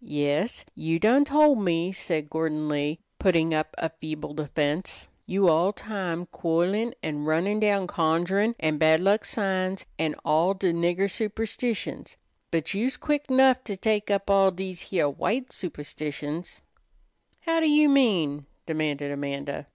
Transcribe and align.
"Yes, 0.00 0.64
you 0.74 0.98
done 0.98 1.26
tol' 1.26 1.54
me," 1.54 1.92
said 1.92 2.30
Gordon 2.30 2.66
Lee, 2.66 2.98
putting 3.18 3.52
up 3.52 3.74
a 3.76 3.90
feeble 3.90 4.32
defense. 4.32 5.06
"You 5.26 5.48
all 5.50 5.74
time 5.74 6.24
quoilin' 6.32 6.94
an' 7.02 7.24
runnin' 7.26 7.60
down 7.60 7.86
conjurin' 7.86 8.54
an' 8.58 8.78
bad 8.78 9.00
luck 9.00 9.26
signs 9.26 9.84
an' 9.98 10.14
all 10.24 10.54
de 10.54 10.72
nigger 10.72 11.10
superstitions; 11.10 12.16
but 12.50 12.72
you's 12.72 12.96
quick 12.96 13.28
'nough 13.30 13.62
to 13.64 13.76
tek 13.76 14.10
up 14.10 14.30
all 14.30 14.50
dese 14.50 14.80
heah 14.88 15.10
white 15.10 15.52
superstitions." 15.52 16.62
"How 17.40 17.58
you 17.60 17.90
mean?" 17.90 18.46
demanded 18.64 19.10
Amanda. 19.10 19.66